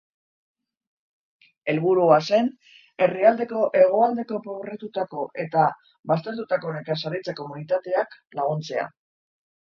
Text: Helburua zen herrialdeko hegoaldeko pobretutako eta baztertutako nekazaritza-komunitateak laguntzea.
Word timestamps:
Helburua 1.73 2.17
zen 2.33 2.49
herrialdeko 3.07 3.61
hegoaldeko 3.81 4.41
pobretutako 4.49 5.27
eta 5.45 5.67
baztertutako 6.15 6.75
nekazaritza-komunitateak 6.79 8.19
laguntzea. 8.43 8.91